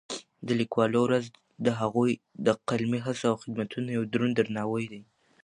د 0.47 0.49
لیکوالو 0.59 0.99
ورځ 1.03 1.25
د 1.65 1.67
هغوی 1.79 2.11
د 2.45 2.47
قلمي 2.69 2.99
هڅو 3.07 3.25
او 3.31 3.39
خدمتونو 3.43 3.87
یو 3.97 4.03
دروند 4.13 4.33
درناوی 4.37 4.85
دی. 4.91 5.01